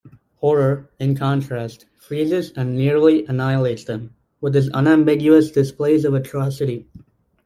Horror, 0.37 0.89
in 0.99 1.15
contrast, 1.15 1.85
"freezes 1.99 2.51
and 2.55 2.75
nearly 2.75 3.23
annihilates 3.27 3.83
them" 3.83 4.15
with 4.39 4.55
its 4.55 4.67
unambiguous 4.73 5.51
displays 5.51 6.05
of 6.05 6.15
atrocity. 6.15 6.87